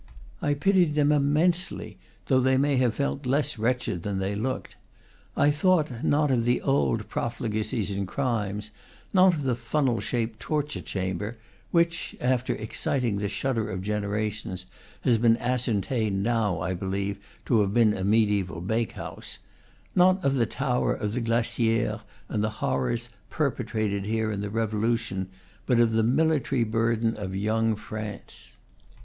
I 0.41 0.55
pitied 0.55 0.95
them 0.95 1.11
immensely, 1.11 1.99
though 2.25 2.39
they 2.39 2.57
may 2.57 2.75
have 2.77 2.95
felt 2.95 3.27
less 3.27 3.59
wretched 3.59 4.01
than 4.01 4.17
they 4.17 4.33
looked. 4.33 4.75
I 5.37 5.51
thought 5.51 6.03
not 6.03 6.31
of 6.31 6.43
the 6.43 6.59
old 6.63 7.07
profligacies 7.07 7.91
and 7.91 8.07
crimes, 8.07 8.71
not 9.13 9.35
of 9.35 9.43
the 9.43 9.53
funnel 9.53 9.99
shaped 9.99 10.39
torture 10.39 10.81
chamber 10.81 11.37
(which, 11.69 12.15
after 12.19 12.55
exciting 12.55 13.17
the 13.17 13.27
shudder 13.29 13.69
of 13.69 13.83
generations, 13.83 14.65
has 15.01 15.19
been 15.19 15.37
ascertained 15.37 16.23
now, 16.23 16.59
I 16.61 16.73
believe, 16.73 17.19
to 17.45 17.61
have 17.61 17.71
been 17.75 17.95
a 17.95 18.03
mediaeval 18.03 18.61
bakehouse), 18.61 19.37
not 19.93 20.25
of 20.25 20.33
the 20.33 20.47
tower 20.47 20.95
of 20.95 21.13
the 21.13 21.21
glaciere 21.21 22.01
and 22.27 22.43
the 22.43 22.49
horrors 22.57 23.09
perpetrated 23.29 24.05
here 24.05 24.31
in 24.31 24.41
the 24.41 24.49
Revolution, 24.49 25.27
but 25.67 25.79
of 25.79 25.91
the 25.91 26.01
military 26.01 26.63
burden 26.63 27.15
of 27.17 27.35
young 27.35 27.75
France. 27.75 28.57